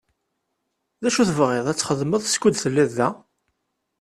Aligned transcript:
D 1.01 1.03
acu 1.07 1.19
i 1.21 1.25
tebɣiḍ 1.29 1.65
ad 1.67 1.77
txedmeḍ 1.77 2.23
skud 2.27 2.55
telliḍ 2.57 2.89
da? 2.97 3.09